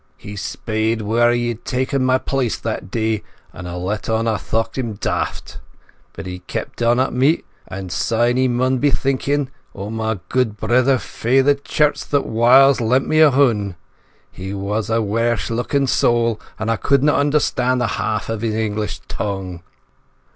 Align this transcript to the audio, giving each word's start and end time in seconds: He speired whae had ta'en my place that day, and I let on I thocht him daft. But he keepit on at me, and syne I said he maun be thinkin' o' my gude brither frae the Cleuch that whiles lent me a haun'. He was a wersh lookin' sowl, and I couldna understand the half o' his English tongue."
He 0.17 0.35
speired 0.35 1.03
whae 1.03 1.49
had 1.49 1.63
ta'en 1.63 2.03
my 2.03 2.17
place 2.17 2.57
that 2.57 2.89
day, 2.89 3.21
and 3.53 3.69
I 3.69 3.75
let 3.75 4.09
on 4.09 4.27
I 4.27 4.37
thocht 4.37 4.75
him 4.75 4.93
daft. 4.93 5.59
But 6.13 6.25
he 6.25 6.39
keepit 6.47 6.81
on 6.81 6.99
at 6.99 7.13
me, 7.13 7.43
and 7.67 7.91
syne 7.91 8.23
I 8.23 8.29
said 8.29 8.37
he 8.37 8.47
maun 8.47 8.77
be 8.79 8.89
thinkin' 8.89 9.51
o' 9.75 9.91
my 9.91 10.17
gude 10.27 10.57
brither 10.57 10.97
frae 10.97 11.41
the 11.41 11.53
Cleuch 11.53 11.99
that 12.09 12.25
whiles 12.25 12.81
lent 12.81 13.07
me 13.07 13.19
a 13.19 13.29
haun'. 13.29 13.75
He 14.31 14.55
was 14.55 14.89
a 14.89 15.01
wersh 15.03 15.51
lookin' 15.51 15.85
sowl, 15.85 16.41
and 16.57 16.71
I 16.71 16.77
couldna 16.77 17.13
understand 17.13 17.79
the 17.79 17.85
half 17.85 18.27
o' 18.27 18.39
his 18.39 18.55
English 18.55 19.01
tongue." 19.07 19.61